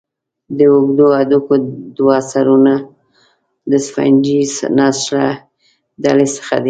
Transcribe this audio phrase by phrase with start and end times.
[0.57, 1.55] د اوږدو هډوکو
[1.97, 2.73] دوه سرونه
[3.71, 4.39] د سفنجي
[4.77, 5.25] نسج له
[6.03, 6.59] ډلې څخه دي.